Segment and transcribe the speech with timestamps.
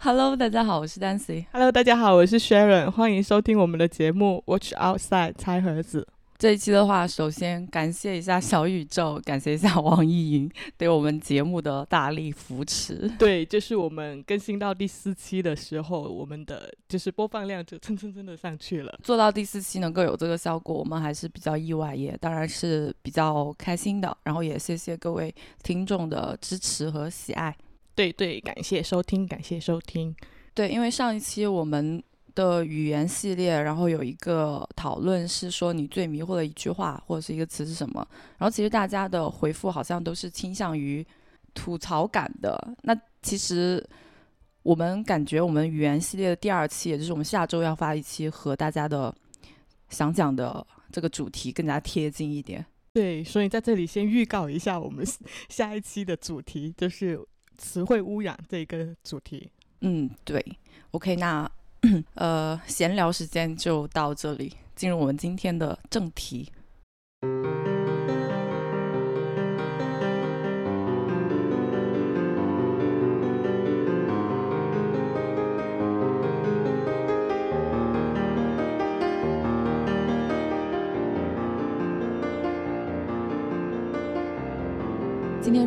[0.00, 1.44] Hello，大家好，我是 Dancy。
[1.50, 6.06] Hello，大家好，我是 Sharon，欢迎收听我们的节目《Watch Outside》拆盒子。
[6.38, 13.10] 这一期的话，首先感谢一下小宇宙，感谢一下网易云对我们节目的大力扶持。
[13.18, 19.00] 对，就是我们更新到第四期的时候，我们的就是播放量就蹭蹭蹭的上去了。
[19.02, 24.16] 做到第四期能够有这个效果，我们还是比较意外，也当然是比较开心的。
[24.22, 25.34] 然后也谢谢各位
[25.64, 27.52] 听众的支持和喜爱。
[27.98, 30.14] 对对，感谢收听，感谢收听。
[30.54, 32.00] 对，因为上一期我们
[32.32, 38.06] 的语言系列，然后有一个讨论是说你最迷惑的一句话或者是一个词是什么，
[38.38, 41.04] 然后其实大家的回复好像都是倾向于
[41.54, 42.56] 吐槽感的。
[42.82, 43.84] 那其实
[44.62, 49.12] 我们感觉我们语言系列的第二期，也就是我们下周要发一期，和大家的
[49.88, 52.64] 想讲的这个主题更加贴近一点。
[52.92, 55.04] 对，所以在这里先预告一下，我们
[55.48, 57.20] 下一期的主题就是
[57.58, 59.50] 词汇污染这个主题。
[59.82, 60.44] 嗯，对
[60.92, 61.48] ，OK，那
[62.14, 66.50] 呃，闲聊时间就到这里，进入我们今天的正题。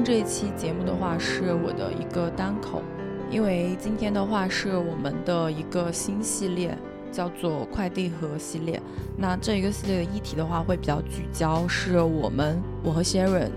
[0.04, 2.82] 这一期节目的话，是我的一个单口。
[3.30, 6.76] 因为今天的话是我们的一个新系列，
[7.12, 8.82] 叫做快递盒系列。
[9.16, 13.52] 那这一个系列的议题的话会比较聚焦，是我们我和 Sharon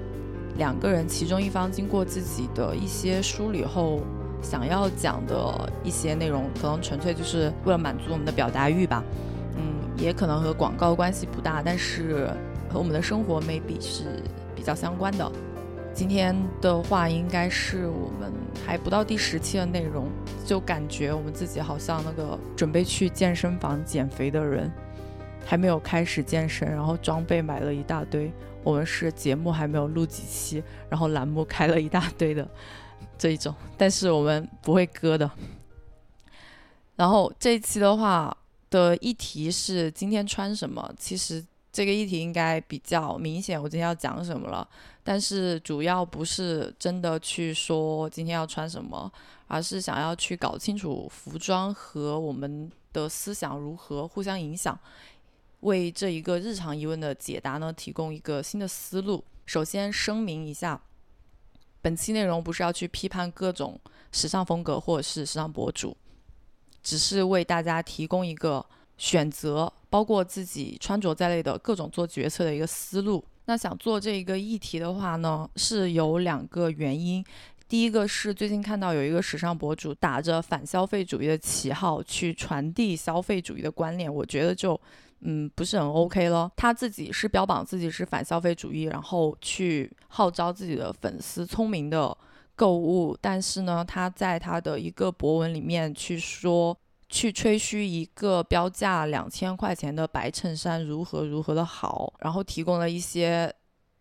[0.59, 4.03] 两个人其中一方经过自己的一些梳理后，
[4.43, 9.03] 想要讲的一些内容，可能纯粹就是为了满足我们的表达欲吧。
[9.57, 9.63] 嗯，
[9.97, 12.29] 也可能和广告关系不大，但是
[12.69, 14.05] 和我们的生活 maybe 是
[14.55, 15.33] 比较相关的。
[15.95, 18.33] 今天的话，应该是我们
[18.67, 20.11] 还不到第十期的内容，
[20.45, 24.69] 就感觉我们自己好像那个准备去健身房减肥的人，
[25.47, 28.33] 还没有开始健身，然后装备买了一大堆。
[28.65, 30.61] 我们是节目还没有录几期，
[30.91, 32.49] 然后栏目开了一大堆的
[33.17, 35.31] 这一种，但是我们不会割的。
[36.97, 38.37] 然后这一期的话
[38.69, 41.45] 的议题是今天穿什么，其实。
[41.75, 44.67] 这个议题应该比较明显，我今天要讲什么了。
[45.03, 49.13] 但是主要不是真的去说今天要穿什么，
[49.49, 54.79] 而是想要去搞清楚服装和我们的思想如何互相影响，
[55.61, 59.25] 为这一个日常疑问的解答呢提供一个新的思路。
[59.45, 60.81] 首先声明一下，
[61.83, 63.81] 本期内容不是要去批判各种
[64.13, 65.97] 时尚风格或者是时尚博主，
[66.85, 68.65] 只是为大家提供一个
[68.97, 69.73] 选择。
[69.91, 73.25] 包括自己穿着在内的各种做决策的一个思路。
[73.45, 77.25] 那想做这一个议题的话呢，是有两个原因。
[77.69, 84.79] 第一个是最近看到有一个时尚博主打着反消费主义的旗号去传递消费主义的观念，我觉得就
[85.21, 86.51] 嗯不是很 OK 了。
[86.57, 92.19] 他自己是标榜自己是反消费主义，然后去号召自己的粉丝聪明的
[92.57, 96.77] 购物，但是呢，他在他的一个博文里面去说。
[97.15, 103.55] 去吹嘘一个标价两千块钱的白衬衫如何如何的好，然后提供了一些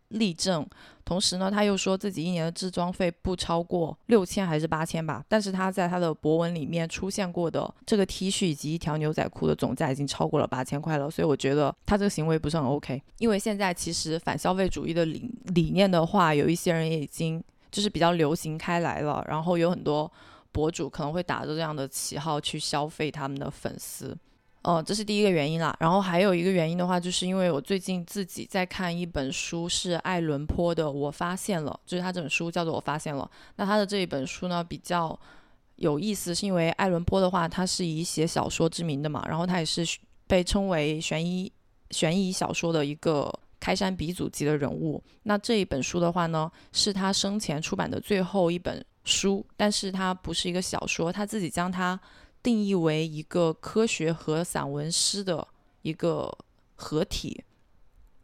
[0.07, 0.68] 例证。
[1.06, 5.24] 同时呢，他又说自己一年的制装费不超过六千还是八千吧。
[5.28, 11.12] 但是他在他的博文里面出现过的这个 T 恤以及一条牛仔裤的总价已经超过了八千块了。
[11.12, 13.00] 所以我觉得他这个行为不是很 OK。
[13.19, 20.12] 因为现在其实反消费主义的理理念的话，有一些人已经就是比较流行开来了，然后有很多。
[20.53, 24.16] 博主可能会打着这样的旗号去消费他们的粉丝，
[24.62, 25.75] 哦，这是第一个原因啦。
[25.80, 33.30] 然后还有一个原因的话，就是因为我最近自己在看一本书，是爱伦坡的《我发现了》，就是他这本书叫做《我发现了》。
[33.56, 35.19] 那他的这一本书呢比较
[35.78, 39.84] 有意思，是因为爱伦坡的话，他是以写小说知名的嘛，然后他也是
[40.28, 41.52] 被称为悬疑
[41.90, 45.03] 悬疑小说的一个开山鼻祖级的人物。
[45.24, 48.86] 那这一本书的话呢，是他生前出版的最后一本。
[49.03, 52.00] 书，但是它不是一个小说，他自己将它
[52.42, 55.48] 定义为一个科学和散文诗的
[55.81, 56.38] 一个
[56.75, 57.44] 合体。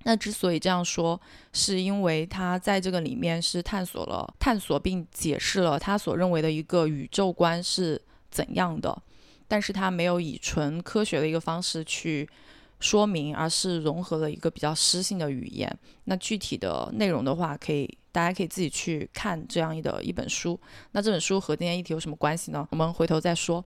[0.03, 1.19] 那之所以这样说，
[1.51, 8.01] 是因为他在这个里面是探索了、探索并解释了他所认为的一个宇宙观是
[8.31, 9.03] 怎样的，
[9.45, 12.29] 但是他没有以纯科学的一个方式去
[12.79, 15.77] 说明，而是融合了一个比较诗性的语言。
[16.05, 17.97] 那具体的内容的话，可以。
[18.11, 20.59] 大家可以自己去看这样的一本书。
[20.93, 22.67] 那这本书和今天议题有什么关系呢？
[22.71, 23.63] 我们回头再说。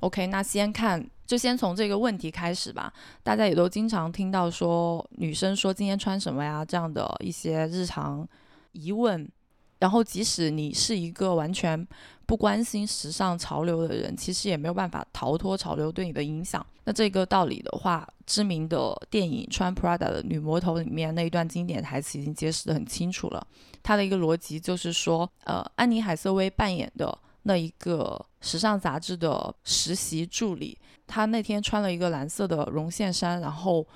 [0.00, 2.90] OK，那先看，就先从这个问题开始吧。
[3.22, 8.26] 大家也都经常听到说女生说今天穿什么呀这样的一些日常
[8.72, 9.30] 疑问。
[9.78, 11.86] 然后，即使你是一个完全
[12.24, 16.64] 不关心时尚潮流的人，其实也没有办法逃脱潮流对你的影响。
[16.84, 23.46] 那这个道理的话，知名的电影《穿 Prada 的女魔头》里面那一段经典台词已经揭示的很清楚了。
[23.82, 33.86] 它的一个逻辑就是说，呃，安妮海瑟薇扮演的那一个时尚杂志的实习助理，她那天穿了一个蓝色的绒线衫，然后。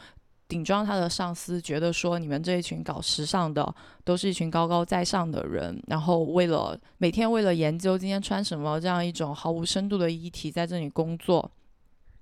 [0.50, 11.48] 顶撞他的上司觉得说，你们这一群搞时尚的都是一群高高在上的人，然后为了每天为了研究今天穿什么这样一种毫无深度的议题在这里工作。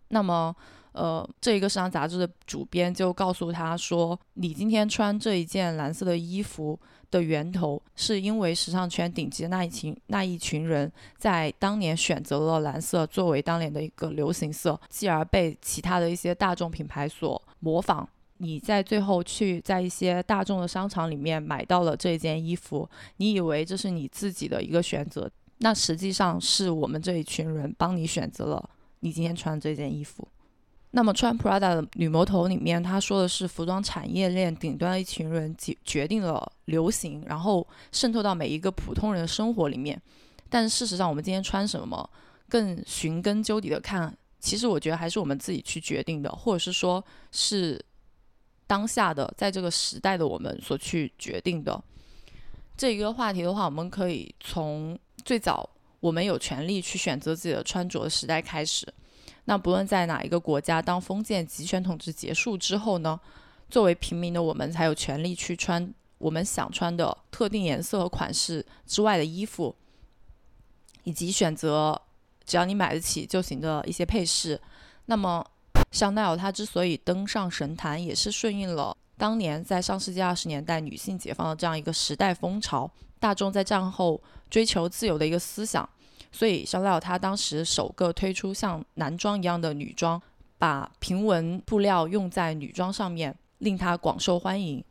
[0.09, 0.55] 那么，
[0.93, 6.79] 呃，这一个时尚杂志的主编就告诉他说，你今天穿这一件蓝色的衣服
[7.11, 18.07] 的源头，是因为时尚圈顶级的那一群那一群人在当年选择了蓝色作为当年的一个流行色，继而被其他的一些大众品牌所模仿。
[18.39, 28.71] 你在最后去在一些大众的商场里面买到了这件衣服，你以为这是你自己的一个选择，那实际上是我们这一群人帮你选择了
[29.01, 30.27] 你今天穿这件衣服。
[30.93, 40.01] 那么穿 Prada 的女魔头里面，她说的是服装产业链顶端的一群人决决定了流行，然后渗透到每一个普通人的生活里面。
[40.49, 42.09] 但事实上，我们今天穿什么，
[42.49, 47.85] 更寻根究底的看，其实我觉得还是我们自己去决定的，或者是说是。
[48.69, 51.83] 当下的，在这个时代的我们所去决定的
[52.77, 55.69] 这一个话题的话，我们可以从最早
[56.01, 58.87] 我们有权利去选择自己的穿着的时代开始。
[59.47, 63.19] 那不论在哪一个国家，当封建集权统治结束之后呢，
[63.71, 69.75] 作为平民的我们才有权利去穿我们想穿的特定颜色和款式之外的衣服，
[71.05, 71.99] 以及选择
[72.45, 74.61] 只要你买得起就行的一些配饰。
[75.07, 75.43] 那么。
[75.91, 85.89] 香奈儿它之所以登上神坛，也是顺应了当年在上世纪二十年代女性解放的这样一个时代风潮，大众在战后追求自由的一个思想。
[86.31, 90.21] 所以香奈儿它当时首个推出像男装一样的女装，
[90.59, 94.85] 把平纹布料用在女装上面，令它广受欢迎。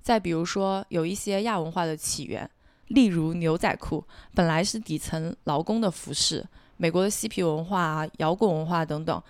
[0.00, 2.48] 再比如说，有一些亚文化的起源，
[2.86, 6.46] 例如牛仔裤，本来是底层劳工的服饰，
[6.76, 9.22] 美国的嬉皮文化、摇滚文化等等。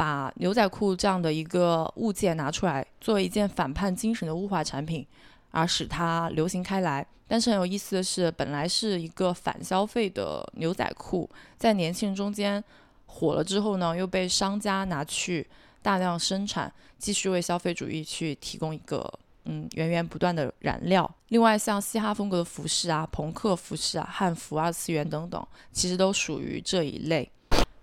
[0.00, 5.06] 把牛仔裤这样的一个物件拿出来，作为一件反叛精神的物化产品，
[5.50, 7.06] 而使它流行开来。
[7.28, 12.64] 但是很有意思的是，本来是一个反消费的牛仔裤，在年轻人中间
[13.04, 15.46] 火了之后呢，又被商家拿去
[15.82, 19.06] 大量生产，继续为消费主义去提供一个
[19.44, 21.14] 嗯源源不断的燃料。
[21.28, 27.30] 另外，像嘻哈风格的服饰啊、朋克服饰啊、汉服、二次元等等，其实都属于这一类。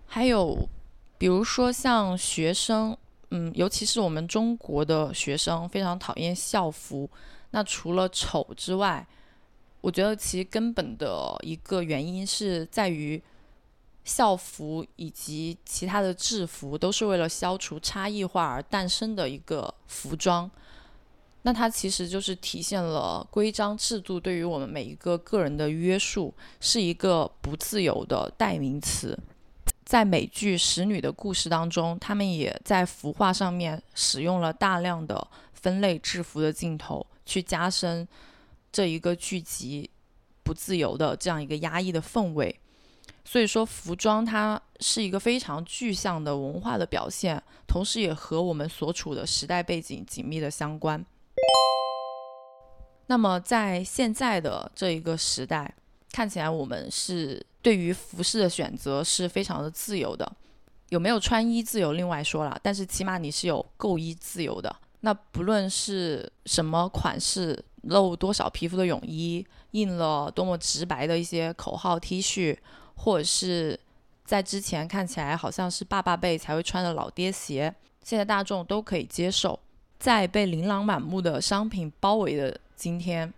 [0.07, 0.67] 还有。
[1.17, 2.95] 比如说像学生，
[3.31, 7.09] 嗯，尤其是我们中国的学生，非常讨厌校服。
[7.51, 9.05] 那除了丑之外，
[9.81, 13.21] 我觉得其根本的一个原因是在于，
[14.03, 20.49] 校服以及其他的制服都是为了消除差异化而诞生的一个服装。
[21.43, 29.17] 那它其实就是体现了规章制度对于我们每一个个人的约束，是一个不自由的代名词。
[29.87, 38.05] 在美剧《使女的故事》当中，他们也在服化上面使用了大量的分类制服的镜头，去加深
[38.69, 39.89] 这一个剧集
[40.43, 42.53] 不自由的这样一个压抑的氛围。
[43.23, 51.05] 所以说，服装它是一个非常具象的文化的表现，同时也和我们所处的时代背景紧密的相关。
[53.05, 55.73] 那么，在现在的这一个时代，
[56.11, 57.45] 看起来我们是。
[57.67, 60.25] 对于服饰的选择是非常的自由的，
[60.87, 64.73] 有没有穿衣自由另外说了，但是起码你是有购衣自由的。
[65.01, 72.57] 那不论是什么款式，露多少皮肤的泳衣，印了多么直白的一些口号 T 恤，
[72.95, 73.77] 或者是
[74.23, 79.59] 在之前看起来好像是爸爸辈才会穿的老爹鞋，现在大众都可以接受。
[79.99, 83.33] 在被琳琅满目的商品包围的今天。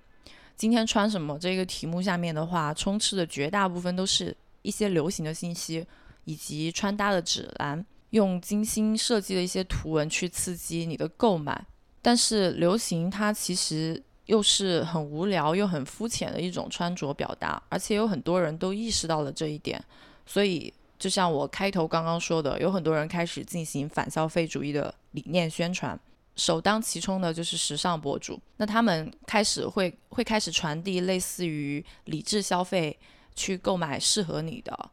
[0.59, 5.87] 今天穿什么这个题目下面的话，充斥的绝大部分都是一些流行的信息，
[6.25, 11.65] 以及穿搭的指南，用精心设计的一些图文去刺激你的购买。
[12.01, 19.81] 但是流行它其实又是很无聊又很肤浅的一种穿着表达，而且有很多人都意识到了这一点。
[20.25, 25.97] 所以就像我开头刚刚说的，有很多人开始进行反消费主义的理念宣传。
[26.39, 32.97] 首当其冲的就是时尚博主，那他们开始会会开始传递类似于理智消费，
[33.35, 34.89] 去购买适合你的。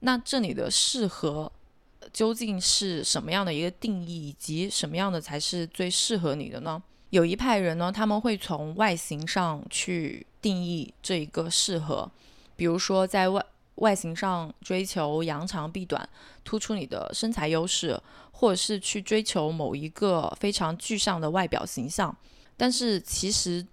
[0.00, 1.50] 那这里的适合
[2.12, 6.82] 究竟是什么样的一个定义，以及什么样的才是最适合你的呢？
[7.10, 12.10] 有一派人呢，他们会从外形上去定义这一个适合，
[12.56, 13.40] 比如说在外
[13.76, 16.08] 外形上追求扬长避短，
[16.44, 18.00] 突出你的身材优势，
[18.30, 22.16] 或者是去追求某一个非常具象的外表形象。
[22.56, 23.66] 但是其实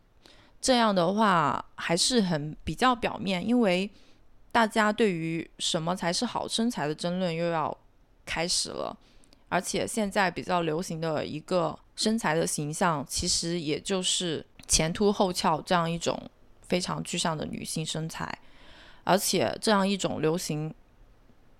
[0.59, 3.89] 这样的话还是很比较表面，因为
[4.51, 7.75] 大家对于什么才是好身材的争论又要
[8.25, 8.97] 开始了。
[9.49, 16.19] 而且现在比较流行的一个身材的形象，其实也就是前凸后翘这样一种
[16.61, 18.35] 非常具象的女性身材。
[19.03, 20.73] 而且这样一种流行，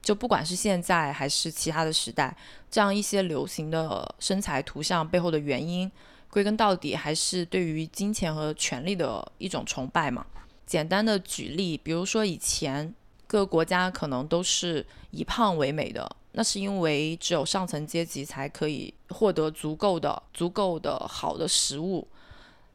[0.02, 2.36] 就不管是现在还是其他的时代，
[2.70, 5.92] 这样一些流行的身材图像背后的原因，
[6.30, 10.26] 归根到底还是对于金钱和权力的一种崇拜嘛。
[10.66, 12.94] 简单的举例，比如说以前
[13.28, 16.10] 各个国家可能都是以胖为美的。
[16.34, 22.08] 那是因为只有上层阶级才可以获得足够的、足够的好的食物。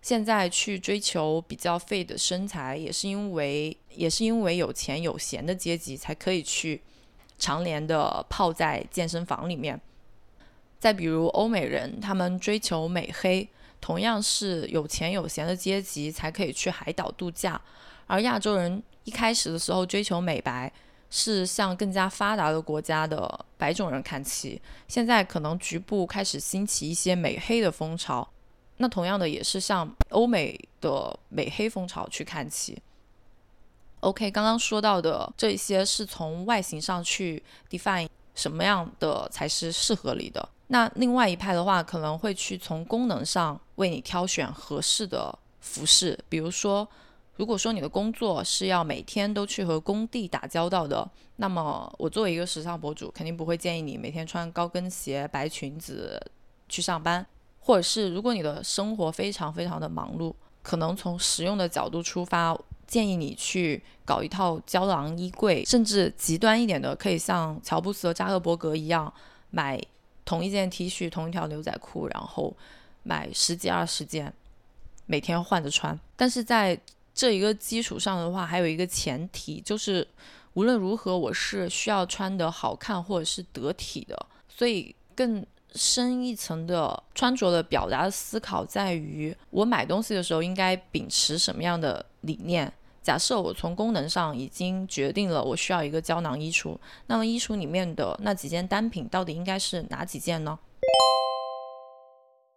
[0.07, 6.81] 现在去追求比较废的身材，也是因为也是因为有钱有闲的阶级才可以去
[7.41, 9.81] 常年的泡在健身房里面。
[10.79, 13.49] 再比如欧美人，他们追求美黑，
[13.81, 17.61] 同样是有钱有闲的阶级才可以去海岛度假。
[18.07, 20.73] 而亚洲人一开始的时候追求美白。
[21.09, 28.29] 是向更加发达的国家的白种人看齐，现在可能局部开始兴起一些美黑的风潮，
[28.79, 32.81] 那同样的也是向欧美的美黑风潮去看齐。
[34.01, 46.87] OK，刚刚说到的这些是从外形上去 define 什么样的才是适合你的，那另外一派的话可能会去从功能上为你挑选合适的服饰，比如说。
[47.39, 51.07] 如果说你的工作是要每天都去和工地打交道的，
[51.37, 56.19] 那么我作为一个时尚博主，肯定不会建议你每天穿高跟鞋、白裙子
[56.67, 57.27] 去上班。
[57.67, 60.33] 或者是如果你的生活非常非常的忙碌，
[60.63, 62.57] 可能从实用的角度出发，
[62.87, 69.13] 建议你去搞一套胶囊衣柜，甚至极端一点的，可以像乔布斯和扎克伯格一样，
[69.51, 69.83] 买
[70.25, 72.57] 同一件 T 恤、同一条牛仔裤，然后
[73.03, 74.33] 买十几二十件，
[75.07, 75.99] 每天换着穿。
[76.15, 76.81] 但是在
[77.13, 80.07] 这一个基础上的话，还有一个前提，就是
[80.55, 84.17] 无论如何，我是需要穿的好看或者是得体的。
[84.49, 85.45] 所以更
[85.77, 92.73] 深一层的穿着的表达的思考，在于我买东西的时候应该秉持什么样的理念。
[93.03, 100.59] 假设我从功能上已经决定了我需要一个胶囊衣橱，那么衣橱里面的那几件单品到底应该是哪几件呢？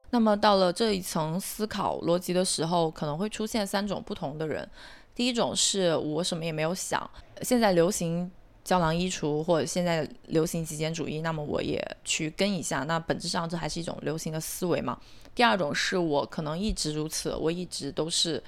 [0.10, 4.68] 那么到了这一层思考逻辑的时候，可能会出现三种不同的人。
[5.14, 7.08] 第一种是我什么也没有想，
[7.44, 8.32] 现在流行
[8.70, 12.84] 胶囊衣橱或者现在流行极简主义，那么我也去跟一下。
[12.84, 14.96] 那本质上这还是一种流行的思维嘛。
[15.34, 18.44] 第二种是我可能一直如此，我一直都是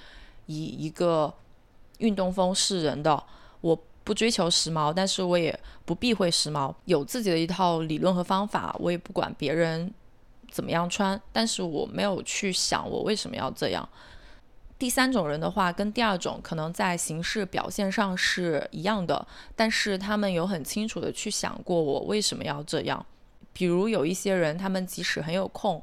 [0.45, 1.33] 以一个
[1.97, 3.23] 运动风示人的，
[3.61, 9.91] 我不追求时髦，但是我也不避讳时髦，有自己的一套理论和方法，我也不管别人。
[10.51, 11.19] 怎么样穿？
[11.31, 13.89] 但是我没有去想我为什么要这样。
[14.81, 23.05] 第三种人的话，跟第二种可能在形式表现上是一样的，但是他们有很清楚的去想过我为什么要这样。
[23.53, 25.79] 比如有一些人，他们即使很有空，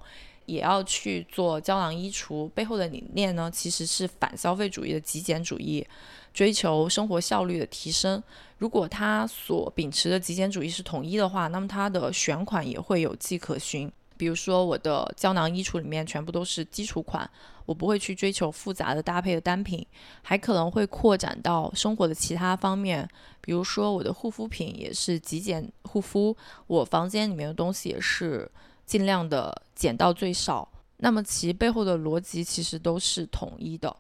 [0.46, 5.86] 也要去做胶囊衣橱，背后的理念呢，其实是反消费主义的极简主义，
[6.34, 8.20] 追求生活效率的提升。
[8.56, 13.92] 如果他所秉持的极简主义是统一的话，那么他的选款也会有迹可循。
[14.18, 17.30] 比如说，我的胶囊衣橱里面全部都是基础款，
[17.64, 19.86] 我不会去追求复杂的搭配的单品，
[20.22, 23.08] 还可能会扩展到生活的其他方面。
[23.40, 28.50] 比如说，我的护肤品也是极简护肤，我房间里面的东西也是
[28.84, 30.68] 尽量的减到最少。
[30.98, 33.96] 那么其背后的逻辑其实都是统一的。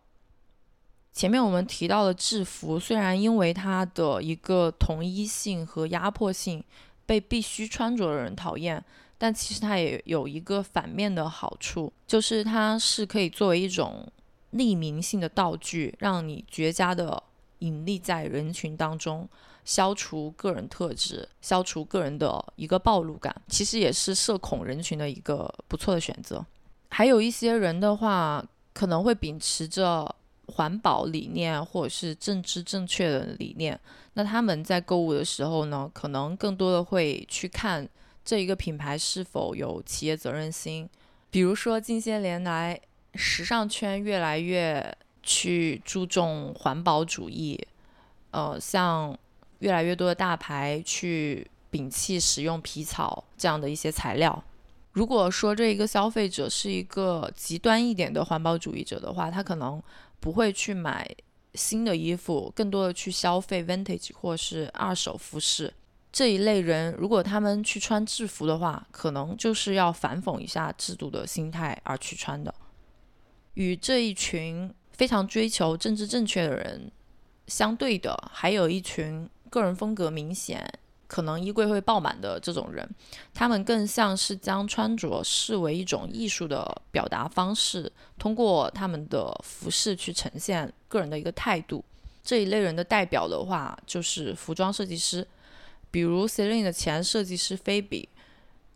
[1.12, 6.62] 前面我们提到的制服，虽然因为它的一个统一性和压迫性，
[7.06, 8.84] 被必须穿着的人讨厌。
[9.20, 14.06] 但其实它也有一个反面的好处，就是它是可以作为一种
[14.52, 17.20] 匿名性的道具，让你绝佳的
[17.58, 19.28] 隐匿在人群当中，
[19.64, 26.46] 消除个人特质，消除个人的一个暴露感，其实也是社恐人群的一个不错的选择。
[26.90, 30.14] 还有一些人的话，可能会秉持着
[30.46, 33.78] 环保理念或者是政治正确的理念，
[34.14, 37.88] 那他们在购物的时候呢，可能更多的会去看。
[38.28, 40.86] 这一个品牌是否有企业责任心？
[41.30, 42.78] 比如说，近些年来，
[43.14, 47.58] 时尚圈越来越去注重环保主义，
[48.32, 49.18] 呃，像
[49.60, 54.44] 越来越多的大牌去摒弃使用皮草这样的一些材料。
[54.92, 59.82] 如果说这一个消费者是一个极端一点的环保主义者的话，他可能
[60.20, 61.10] 不会去买
[61.54, 65.72] 新的衣服，更多的去消费 vintage 或是二手服饰。
[66.10, 72.54] 这一类人，如果他们去穿制服的话，可能就是要反讽一下制度的心态而去穿的。
[73.54, 76.90] 与这一群非常追求政治正确的人
[77.46, 80.66] 相对的，还有一群个人风格明显、
[81.06, 82.88] 可能衣柜会爆满的这种人，
[83.34, 91.84] 他们更像是将穿着视为一种艺术的表达方式，通过他们的服饰去呈现个人的一个态度。
[92.22, 95.26] 这一类人的代表的话，就是服装设计师，
[95.90, 98.08] 比如 Celine 的前设计师菲比。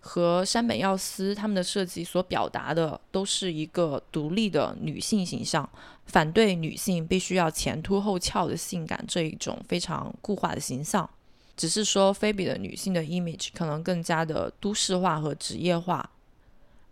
[0.04, 5.71] 和山本耀司他们的设计所表达的都是一个独立的女性形象，
[6.07, 11.09] 反对女性必须要前凸后翘的性感这一种非常固化的形象。
[11.57, 16.11] 只是说菲比的女性的 image 可能更加的都市化和职业化，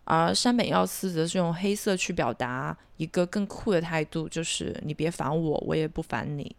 [0.05, 6.55] 而山本耀司则是用黑色去表达一个更酷的态度，就是你别烦我，我也不烦你。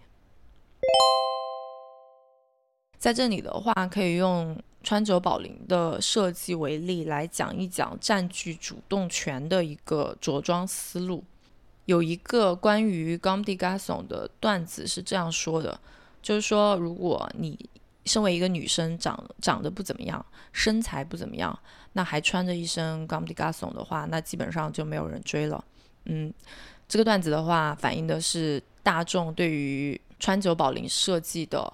[3.03, 4.57] 在这里的话，可以用。
[4.85, 11.23] 川久保玲的设计为例来讲一讲占据主动权的一个着装思路。
[11.85, 15.81] 有一个关于 Gomdi Gasson 的段子是这样说的，
[16.21, 17.57] 就是说，如果你
[18.05, 21.57] 身为一个女生，长长得不怎么样，身材不怎么样，
[21.93, 25.65] 那还穿着一身 Gomdi Gasson 的话，那基本上就没有人追了。
[26.07, 26.35] 嗯，
[26.89, 31.73] 这个段子的话，反映的是大众对于川久保玲设计的。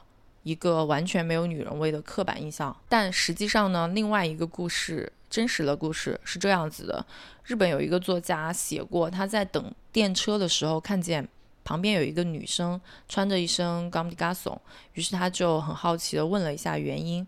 [0.49, 7.05] 一个完全没有女人味的刻板印象，但实际上呢，另外一个故事，真实的故事是这样子的：
[7.45, 11.28] 日本有一个作家写过，他在等电车的时候，看见
[11.64, 14.59] 旁边有一个女生穿着一身 g a m d i Gasson，
[14.95, 17.26] 于是他就很好奇的问了一下原因。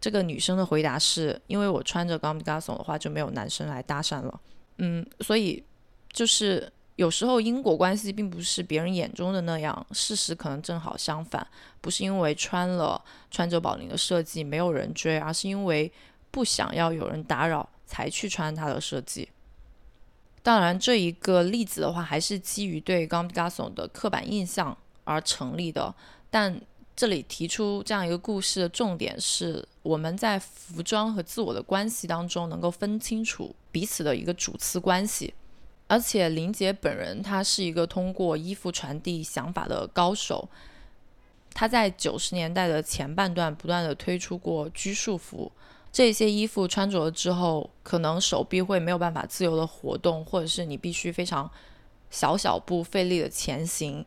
[0.00, 4.40] 这个女生的回答是：因为我穿着 g a m d i Gasson 的话，就没有男生来搭讪了。
[4.78, 5.64] 嗯，所以
[6.12, 6.72] 就是。
[7.00, 11.46] 有时候因果关系并不是别人眼中的那样，事实可能正好相反。
[11.80, 15.90] 不是因为穿了川久保玲的设计没有人追，而是因为
[16.30, 19.30] 不想要有人打扰才去穿它的设计。
[20.42, 25.94] 当然，这一个例子的话，还是基于对 g o m g a s o 的刻板印象而成立的。
[26.28, 26.60] 但
[26.94, 35.32] 这里提出这样一个故事的重点是，我们在服装和自我的关系当中，能够分清楚彼此的一个主次关系。
[35.90, 40.48] 而且林杰本人，他是一个通过衣服传递想法的高手。
[41.52, 45.50] 他在九十年代的前半段不断的推出过拘束服，
[45.90, 51.50] 这些衣服穿着了之后，可能手臂会没有办法自由的活动，或者是你必须非常
[52.08, 54.06] 小小步费力的前行，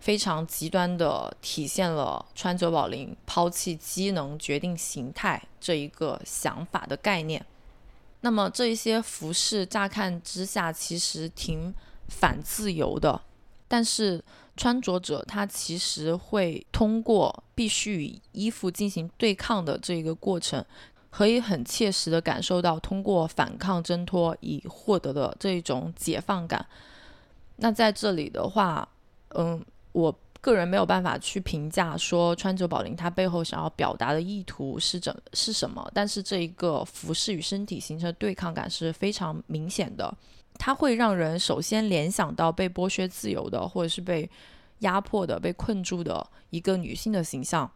[0.00, 7.44] 非常极端的体现了川久保玲抛弃机能决定形态这一个想法的概念。
[8.20, 11.72] 那么这一些服饰乍看之下其实挺
[12.08, 13.20] 反自由的，
[13.68, 14.22] 但是
[14.56, 20.64] 穿着者他其实会通过必须与衣服进行对抗的这一个过程，
[21.10, 26.66] 可以很切实的感受到通过反抗挣脱以获得的这一种解放感。
[27.56, 28.88] 那在这里的话，
[29.30, 30.18] 嗯，我。
[30.48, 40.12] 个人没有办法去评价说川久保玲她背后想要表达的意图是怎是什么，但是这一个服饰与身体形成对抗感是非常明显的，
[40.54, 44.28] 它会让人首先联想到被剥削自由的或者是被
[44.80, 47.70] 压迫的、被困住的一个女性的形象。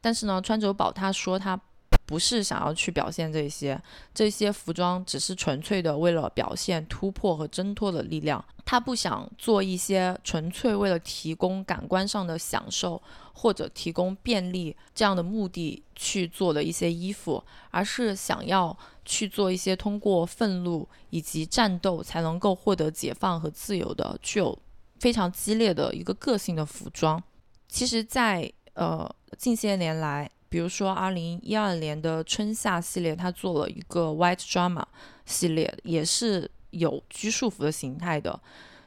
[0.00, 1.58] 但是呢，川久保她说她。
[2.08, 3.78] 不是想要去表现这些，
[4.14, 8.42] 这些服装只是纯粹的为了表现突破和挣脱的力量。
[8.64, 13.00] 他不想做一些纯粹为了提供感官上的享受
[13.34, 24.58] 或者提供便利这样的目的去做的一些衣服，而是想要去做一些通过愤怒以及战斗才能够获得解放和自由的、具有
[24.98, 27.22] 非常激烈的一个个性的服装。
[27.68, 30.30] 其实，在呃近些年来。
[30.50, 34.82] 比如说，二零一二年的春夏系列，它做了一个 White Drama
[35.26, 38.40] 系列，也是有拘束服的形态的。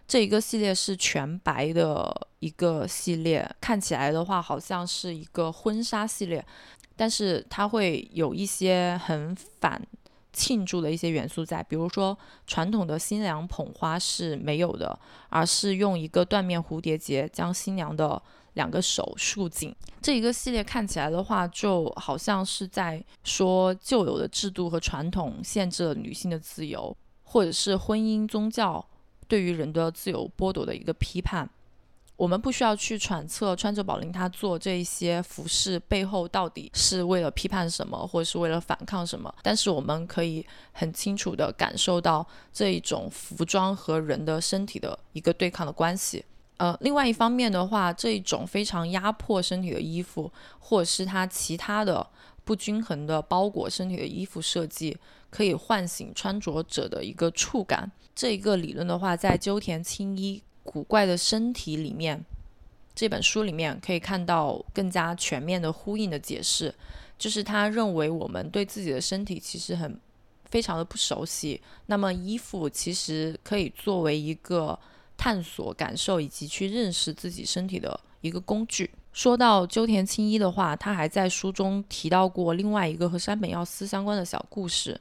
[0.08, 6.44] 这一个系列是全白的一个系列，看起来的话好像是一个婚纱系列，
[6.96, 9.82] 但是它会有一些很反
[10.34, 14.98] 庆祝的一些元素在，比如说传统的新娘捧花是没有的，
[15.30, 18.22] 而是用一个缎面蝴蝶结将新娘的。
[18.54, 28.86] 两个手束紧，这一个系列看起来的话，就好像是在说旧有的制度和传统限制了女性的自由，或者是婚姻宗教
[29.28, 31.50] 对于人的自由剥夺的一个批判。
[32.18, 39.34] 我们不需要去揣测穿着宝琳她做这一些服饰背后到底是为了批判什么，或者是为了反抗什么。
[39.42, 46.24] 但是我们可以很清楚地感受到这一种服装和人的身体的一个对抗的关系。
[46.62, 52.06] 呃，另外一方面的话，这一种非常压迫身体的衣服，或者是它其他的
[52.44, 54.96] 不均衡的包裹身体的衣服设计，
[55.32, 57.92] 可以唤醒穿着者的一个触感。
[58.14, 60.44] 这一个理论的话，在鸠田清一。
[60.64, 62.24] 古怪的身体里面，
[62.94, 66.72] 这本书里面可以看到更加全面的呼应的解释，
[67.18, 70.00] 就是他认为我们对自己的身体其实很
[70.46, 74.78] 非常的不熟悉，那么衣服其实可以作为一个
[75.22, 78.90] 探索、感受以及去认识自己身体的一个工具。
[79.14, 85.00] 说到鸠田清一的话，他还在书中提到过另外一个和山本耀司相关的小故事。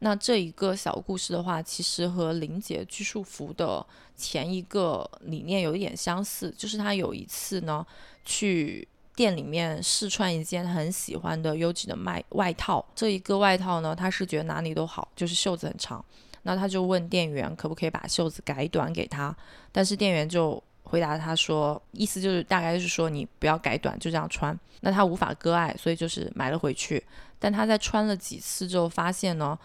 [0.00, 7.86] 那这一个小故事的话，其实和林姐拘束服的前一个理念有一点相似，就是他有一次呢，
[8.22, 16.04] 去店里面试穿一件很喜欢的优质的外外套，这一个外套呢，他是觉得哪里都好，就是袖子很长，
[16.44, 19.36] 那他就问店员可不可以把袖子改短给他，
[19.72, 27.04] 但是店员就回答他说，意思就是大概是说你不要改短，就这样穿，那他无法割爱，所以就是买了回去，
[27.38, 29.58] 但他在穿了几次之后发现呢。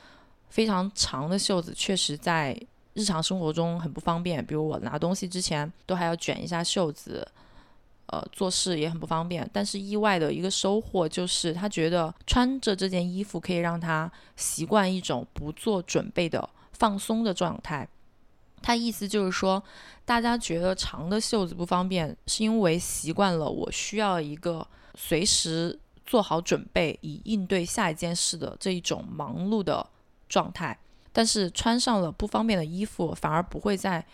[0.52, 2.60] 非常长的袖子确实在
[2.96, 7.24] 日常生活中很不方便，比如我拿东西之前都还要卷一下袖子，
[8.08, 9.48] 呃，做事也很不方便。
[9.54, 17.88] 但是意外的一个收获就是，他觉得穿着这件衣服可以让他习惯一种不做准备的放松的状态。
[18.64, 19.64] 他意思就是说，
[20.04, 29.86] 大家觉得长的袖子不方便，是因为习惯了我需要一个随时做好准备以应对下一件事的这一种忙碌的。
[30.32, 30.78] 状态，
[31.12, 34.06] 但是穿上了不方便的衣服，反而不会在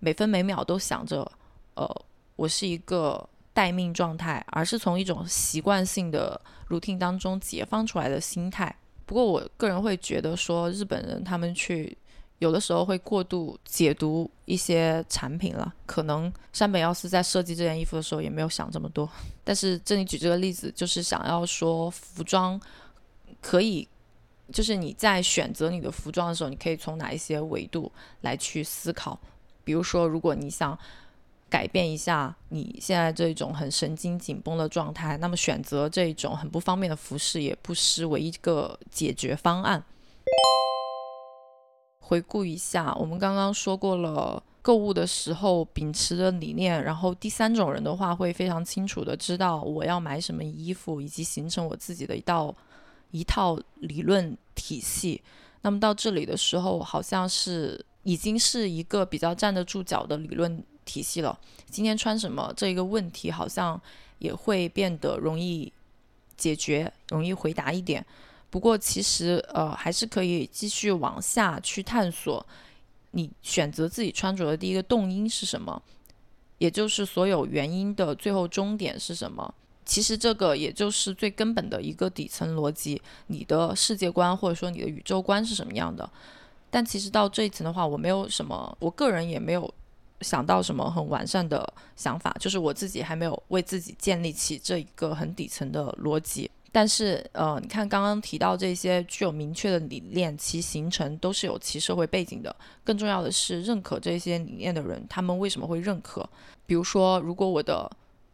[0.00, 1.30] 每分每秒都想着，
[1.74, 1.88] 呃，
[2.34, 8.74] 我是一个待命状态，而是从一种习惯性的 routine 当中解放出来的心态。
[9.06, 11.96] 不过，我个人会觉得说，日本人他们去
[12.40, 19.08] 有的时候会过度解读一些产品了，可能山本耀司在设计这件衣服的时候也没有想这么多。
[19.44, 22.60] 但是这里举这个例子，就是想要说，服装
[23.40, 23.88] 可以。
[24.52, 29.16] 就是你在选择你的服装的时候，你可以从哪一些维度来去思考？
[29.62, 30.76] 比如说，如果你想
[31.48, 39.80] 改变一下你现在这种很神经紧绷的状态，那么选择这种很不方便的服饰也不失为一个解决方案。
[42.10, 52.52] 回顾一下，我们刚刚说过了购物的时候秉持的理念，然后第三种人的话会非常清楚的知道我要买什么衣服，以及形成我自己的一道。
[53.12, 55.20] 一套理论体系，
[55.62, 61.36] 那么到这里的时候，好像是已经是一个比较站得住脚的理论体系了。
[61.68, 63.80] 今天穿什么这一个问题，好像
[64.18, 65.72] 也会变得容易
[66.36, 68.04] 解决、容易回答一点。
[68.50, 72.44] 不过，其实呃，还是可以继续往下去探索，
[73.12, 75.80] 你选择自己穿着的第一个动因是什么，
[76.58, 79.54] 也就是所有原因的最后终点是什么。
[79.84, 86.08] 其实这个也就是最根本的一个底层逻辑，你的世界观或者说你的宇宙观是什么样的？
[86.70, 89.72] 但其实到这一层的话，我没有什么，我个人也没有
[90.20, 96.50] 想到什么很完善的想法，就是我自己还没有为自己建立起这一个很底层的逻辑。
[96.72, 102.54] 但是，呃，你看刚刚提到这些具有明确的理念，其形成都是有其社会背景的。
[102.84, 106.28] 更重要的是，认可这些理念的人，他们为什么会认可？
[106.66, 107.90] 比如说，如果我的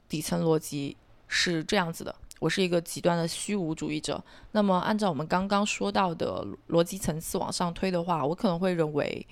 [0.09, 0.97] 底层逻辑。
[1.29, 4.23] 是这样子的，我是一个极端的虚无主义者。
[4.53, 9.27] 那么，按照我们刚刚说到的逻辑层次往上推的话，我可能会认为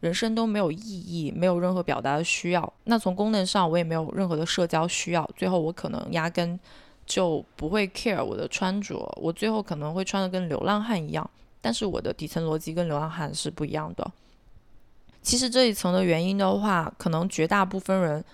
[0.00, 2.72] 人生都没有意义，没有任何表达的需要。
[2.84, 5.28] 那从功能上，我也没有任何的社交需要。
[5.36, 6.58] 最后，我可能压根
[7.06, 11.30] 就不会 care 我的穿着，我最后可能会穿的跟流浪汉一样。
[11.60, 14.12] 但是，我的底层逻辑跟流浪汉是不一样的。
[15.22, 18.24] 其实这一层的原因的话，可能绝大部分人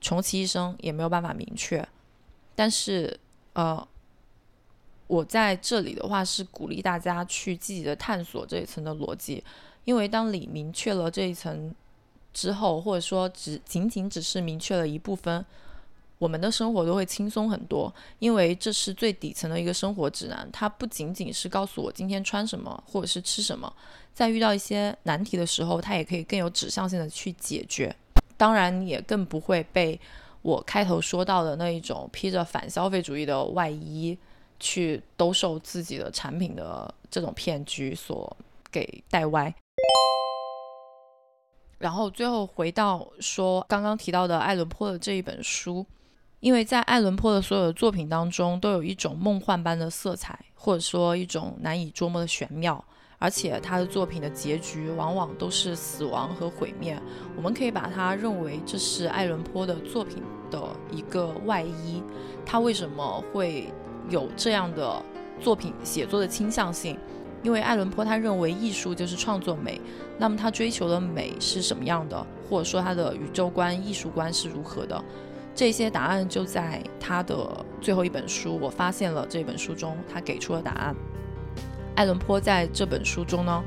[0.00, 1.86] 穷其一生也没有办法明确。
[2.54, 3.18] 但是，
[3.52, 3.86] 呃，
[5.06, 9.44] 我在这里的话是鼓励大家去积极的探索这一层的逻辑，
[9.84, 11.74] 因为当你明确了这一层
[12.32, 15.44] 之后，或者说只仅仅只是明确了一部分，
[16.18, 23.72] 我们的生活都会轻松很多，因为这是最底层的一个生活指南，它不仅仅是告诉我今天穿什么或者是吃什么，
[24.12, 27.94] 在遇到一些难题的时候，它也可以更有指向性的去解决，
[28.36, 29.98] 当然也更不会被。
[30.40, 34.16] 我开头说到的那一种披着反消费主义的外衣
[34.60, 38.34] 去兜售自己的产品的这种骗局所
[38.70, 39.52] 给带歪。
[41.76, 45.84] 然后最后回到说刚刚提到的爱伦坡的这一本书，
[46.40, 52.84] 因为在爱伦坡的所有的作品当中，都有一种梦幻般的色彩，或者说一种难以捉摸的玄妙。
[53.20, 56.96] 而且他的作品的结局往往都是死亡和毁灭。
[57.36, 62.00] 我们可以把它认为这是爱伦坡的作品的一个外衣。
[62.46, 63.72] 他为什么会
[64.08, 65.02] 有这样的
[65.40, 66.96] 作品写作的倾向性？
[67.42, 69.80] 因为爱伦坡他认为艺术就是创作美。
[70.16, 72.24] 那么他追求的美是什么样的？
[72.48, 75.04] 或者说他的宇宙观、艺术观是如何的？
[75.58, 78.56] 这些答案就在他的最后一本书。
[78.62, 80.94] 我发现了这本书中，他给出了答案。
[81.96, 83.64] 爱伦坡在这本书中呢，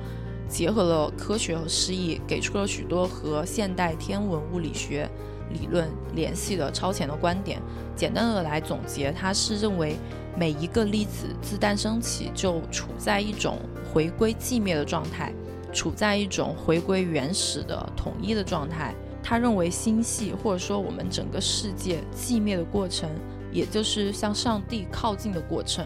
[0.47, 5.05] 结合了科学和诗意，给出了许多和现代天文物理学
[5.49, 7.61] 理论联系的超前的观点。
[7.93, 9.97] 简单的来总结，他是认为
[10.33, 13.57] 每一个粒子自诞生起就处在一种
[13.93, 15.33] 回归寂灭的状态，
[15.73, 18.95] 处在一种回归原始的统一的状态。
[19.23, 23.09] 他认为星系或者说我们整个世界寂灭的过程，
[23.51, 25.85] 也就是向上帝靠近的过程。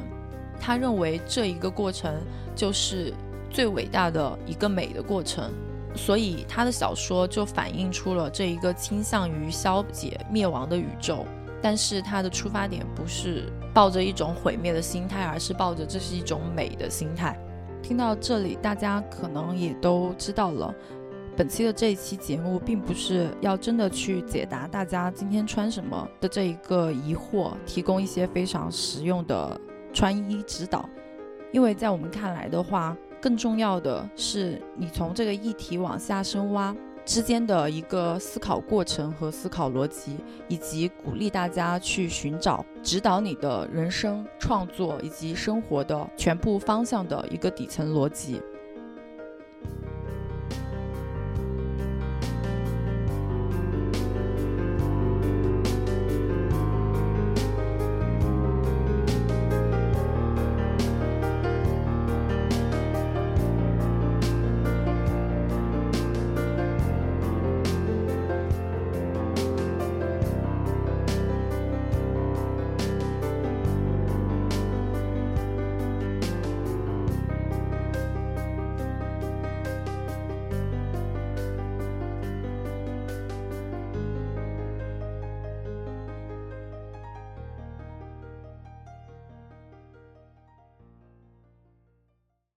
[0.59, 2.13] 他认为这一个过程
[2.55, 3.13] 就是
[3.49, 5.51] 最伟大的一个美的过程，
[5.95, 11.25] 所以他的小说就反映出了这一个倾向于消解灭亡的宇宙。
[11.61, 17.35] 但是他的出发点不是抱着一种毁灭的心态，而是抱着这是一种美的心态。
[17.81, 20.73] 听到这里，大家可能也都知道了，
[21.37, 29.59] 本期的这一期节目并不是要真的去解答大家今天穿什么的这一个疑惑，提供一些非常实用的。
[29.93, 30.89] 穿衣指导，
[31.53, 40.17] 因为在我们看来的话，更重要的是你从这个议题往下深挖之间的一个思考过程和思考逻辑，
[40.49, 48.41] 以及鼓励大家去寻找指导你的人生创作以及生活的全部方向的一个底层逻辑。